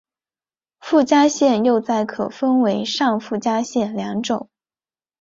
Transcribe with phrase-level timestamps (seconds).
[0.79, 4.49] 附加线又再可分为上附加线两种。